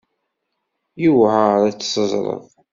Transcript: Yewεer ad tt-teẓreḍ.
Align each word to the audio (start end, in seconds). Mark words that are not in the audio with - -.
Yewεer 1.01 1.61
ad 1.67 1.75
tt-teẓreḍ. 1.75 2.45